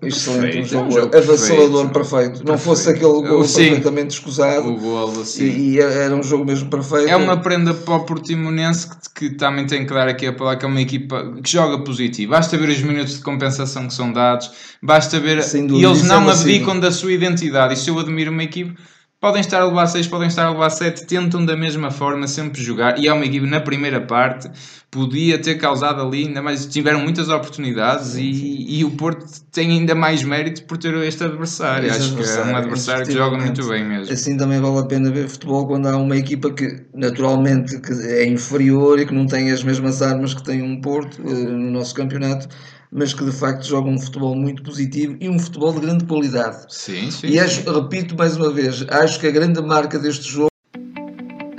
excelente, 0.02 0.58
um 0.60 0.62
Perfeito, 0.62 0.68
jogo, 0.68 0.88
um 0.88 0.92
jogo 0.92 1.18
avassalador, 1.18 1.90
perfeito. 1.90 1.94
perfeito. 1.94 2.46
Não 2.46 2.58
fosse 2.58 2.90
aquele 2.90 3.12
Perfeito. 3.12 3.30
gol 3.30 3.44
Sim. 3.46 3.64
perfeitamente 3.66 4.14
escusado. 4.14 4.76
Golo, 4.76 5.22
assim. 5.22 5.44
E, 5.46 5.76
e 5.76 5.80
era 5.80 6.16
um 6.16 6.24
jogo 6.24 6.46
mesmo 6.46 6.70
perfeito. 6.70 7.08
É 7.10 7.16
uma 7.16 7.38
prenda 7.38 7.74
para 7.74 7.96
o 7.96 8.06
Portimonense 8.06 8.90
que, 8.90 9.30
que 9.30 9.36
também 9.36 9.66
tem 9.66 9.86
que 9.86 9.94
dar 9.94 10.08
aqui 10.08 10.28
a 10.28 10.34
palavra 10.34 10.60
que 10.60 10.66
é 10.66 10.68
uma 10.68 10.82
equipa 10.82 11.34
que 11.44 11.52
joga 11.52 11.84
positivo. 11.84 12.32
Basta 12.32 12.58
ver 12.58 12.70
os 12.70 12.82
minutos 12.82 13.16
de 13.16 13.22
compensação 13.22 13.88
que 13.88 13.94
são 13.94 14.12
dados, 14.12 14.50
basta 14.82 15.20
ver. 15.20 15.42
Sem 15.44 15.66
e 15.66 15.68
dúvida, 15.68 15.88
eles 15.90 16.04
não 16.04 16.30
é 16.30 16.34
abdicam 16.34 16.74
sigla. 16.74 16.80
da 16.82 16.92
sua 16.92 17.12
identidade. 17.12 17.74
E 17.74 17.78
se 17.78 17.90
eu 17.90 18.00
admiro 18.00 18.32
uma 18.32 18.44
equipe, 18.44 18.76
podem 19.22 19.40
estar 19.40 19.62
a 19.62 19.66
levar 19.66 19.86
6, 19.86 20.08
podem 20.08 20.28
estar 20.28 20.48
a 20.48 20.50
levar 20.50 20.72
7, 20.72 21.06
tentam 21.06 21.46
da 21.46 21.56
mesma 21.56 21.92
forma 21.92 22.28
sempre 22.28 22.62
jogar. 22.62 22.98
E 22.98 23.08
é 23.08 23.14
uma 23.14 23.24
equipe 23.24 23.46
na 23.46 23.62
primeira 23.62 24.02
parte, 24.02 24.50
podia 24.90 25.38
ter 25.38 25.56
causado 25.56 26.02
ali, 26.02 26.26
ainda 26.26 26.42
mais 26.42 26.66
tiveram 26.66 27.00
muitas 27.00 27.30
oportunidades 27.30 28.16
e, 28.16 28.80
e 28.80 28.84
o 28.84 28.90
Porto 28.92 29.24
tem 29.52 29.70
ainda 29.72 29.94
mais 29.94 30.24
mérito 30.24 30.64
por 30.64 30.78
ter 30.80 30.94
este 30.96 31.24
adversário. 31.24 31.88
Este 31.88 32.02
Acho 32.02 32.16
que 32.16 32.24
é 32.24 32.26
um 32.26 32.56
adversário, 32.56 32.58
adversário 32.58 33.06
que 33.06 33.14
joga 33.14 33.38
muito 33.38 33.50
indiscutivelmente. 33.52 33.90
bem 33.90 34.00
mesmo. 34.00 34.14
Assim 34.14 34.36
também 34.36 34.60
vale 34.60 34.80
a 34.80 34.86
pena 34.86 35.12
ver 35.12 35.30
futebol 35.30 35.68
quando 35.68 35.88
há 35.88 35.96
uma 35.96 36.18
equipa 36.18 36.52
que 36.52 36.84
naturalmente 36.96 37.80
que 37.80 37.94
é 37.94 38.26
inferior 38.26 39.00
e 39.00 39.06
que 39.06 39.14
não 39.14 39.28
tem 39.28 39.52
as 39.52 39.64
mesmas 39.64 40.02
armas 40.02 40.34
que 40.34 40.44
tem 40.44 40.64
um 40.64 40.82
Porto 40.82 41.22
eh, 41.22 41.32
no 41.32 41.70
nosso 41.70 41.94
campeonato, 41.94 42.50
mas 42.92 43.14
que 43.14 43.24
de 43.24 43.32
facto 43.32 43.64
joga 43.66 43.90
um 43.90 44.00
futebol 44.00 44.36
muito 44.36 44.62
positivo 44.64 45.16
e 45.20 45.30
um 45.30 45.40
futebol 45.40 45.74
de 45.74 45.80
grande 45.80 46.06
qualidade. 46.06 46.66
Sim, 46.70 47.10
sim. 47.10 47.28
E 47.28 47.40
acho, 47.40 47.70
repito 47.72 48.16
mais 48.18 48.36
uma 48.36 48.52
vez, 48.52 48.86
acho 48.90 49.20
que 49.20 49.28
a 49.28 49.32
grande 49.32 49.62
marca 49.62 49.98
deste 49.98 50.30
jogo 50.30 50.50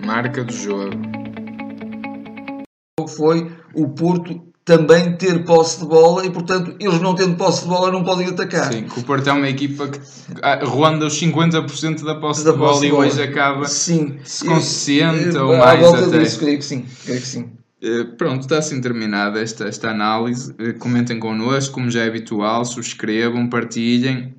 Marca 0.05 0.45
do 0.45 0.53
jogo. 0.53 0.91
foi 3.17 3.51
o 3.75 3.89
Porto 3.89 4.41
também 4.65 5.17
ter 5.17 5.45
posse 5.45 5.81
de 5.81 5.87
bola 5.87 6.25
e, 6.25 6.31
portanto, 6.31 6.77
eles 6.79 7.01
não 7.01 7.15
tendo 7.17 7.37
posse 7.37 7.63
de 7.63 7.69
bola 7.69 7.91
não 7.91 8.05
podem 8.05 8.29
atacar. 8.29 8.73
Sim, 8.73 8.85
que 8.85 9.01
o 9.01 9.03
Porto 9.03 9.29
é 9.29 9.33
uma 9.33 9.49
equipa 9.49 9.89
que 9.89 9.99
ah, 10.43 10.61
ronda 10.65 11.07
os 11.07 11.19
50% 11.21 12.05
da 12.05 12.15
posse 12.17 12.45
Da 12.45 12.53
de 12.53 12.59
bola 12.59 12.73
posse 12.73 12.87
e 12.87 12.91
bola. 12.91 13.07
hoje 13.07 13.23
acaba 13.23 13.67
Sim. 13.67 14.19
se 14.23 14.45
com 14.45 14.61
60 14.61 15.37
Eh, 15.37 15.41
ou 15.43 15.55
à 15.55 15.59
mais 15.67 15.81
volta 15.81 16.07
até. 16.07 16.19
disso, 16.19 16.39
creio 16.39 16.59
que 16.59 16.65
sim. 16.65 16.85
Creio 17.05 17.21
que 17.21 17.27
sim. 17.27 17.51
Eh, 17.83 18.05
Pronto, 18.17 18.43
está 18.43 18.59
assim 18.59 18.81
terminada 18.81 19.41
esta, 19.41 19.67
esta 19.67 19.91
análise. 19.91 20.55
Eh, 20.59 20.73
Comentem 20.75 21.19
connosco, 21.19 21.75
como 21.75 21.91
já 21.91 22.05
é 22.05 22.07
habitual, 22.09 22.65
subscrevam, 22.65 23.49
partilhem, 23.49 24.35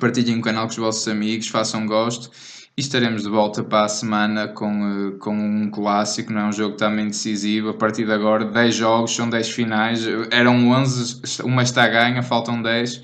partilhem 0.00 0.38
o 0.38 0.42
canal 0.42 0.64
com 0.64 0.70
os 0.70 0.76
vossos 0.76 1.06
amigos, 1.08 1.48
façam 1.48 1.86
gosto 1.86 2.30
e 2.76 2.80
estaremos 2.80 3.22
de 3.22 3.28
volta 3.28 3.62
para 3.62 3.84
a 3.84 3.88
semana 3.88 4.48
com, 4.48 5.12
eh, 5.14 5.18
com 5.18 5.34
um 5.36 5.70
clássico, 5.70 6.32
não 6.32 6.40
é 6.42 6.44
um 6.46 6.52
jogo 6.52 6.76
também 6.76 7.06
decisivo. 7.08 7.70
A 7.70 7.74
partir 7.74 8.06
de 8.06 8.12
agora, 8.12 8.44
10 8.46 8.74
jogos, 8.74 9.14
são 9.14 9.28
10 9.28 9.50
finais, 9.50 10.06
eram 10.30 10.70
11, 10.70 11.20
uma 11.44 11.62
está 11.62 11.86
ganha, 11.88 12.22
faltam 12.22 12.62
10. 12.62 13.02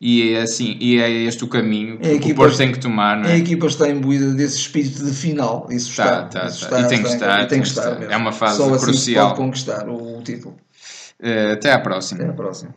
E 0.00 0.32
é 0.32 0.40
assim, 0.42 0.78
e 0.80 0.98
é 0.98 1.10
este 1.10 1.44
o 1.44 1.46
caminho 1.46 1.98
que 1.98 2.06
É 2.06 2.10
a 2.10 2.12
o 2.14 2.16
equipa- 2.16 2.36
Porto 2.42 2.56
tem 2.56 2.72
que 2.72 2.80
tomar, 2.80 3.18
não 3.18 3.26
A 3.26 3.32
é? 3.32 3.36
equipa 3.36 3.66
está 3.66 3.86
imbuída 3.86 4.32
desse 4.32 4.56
espírito 4.56 5.04
de 5.04 5.12
final. 5.12 5.66
Isso 5.70 5.94
Tá, 5.94 6.24
está. 6.26 6.40
tá, 6.40 6.46
isso 6.46 6.68
tá. 6.70 6.80
E 6.80 6.88
tem 6.88 7.02
que 7.02 7.08
estar, 7.08 7.46
tem 7.46 7.60
que 7.60 7.66
estar. 7.68 7.98
mesmo. 7.98 8.10
É 8.12 8.16
uma 8.16 8.32
fase 8.32 8.56
Só 8.56 8.72
assim 8.74 8.84
crucial. 8.86 9.26
pode 9.28 9.40
conquistar 9.40 9.86
o, 9.88 10.18
o 10.18 10.22
título. 10.22 10.56
Eh, 11.22 11.52
Até 11.52 11.70
à 11.72 11.78
próxima. 11.78 12.22
Até 12.22 12.30
à 12.30 12.32
próxima. 12.32 12.74